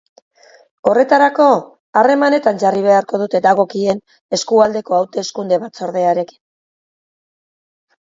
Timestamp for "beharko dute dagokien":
2.87-4.03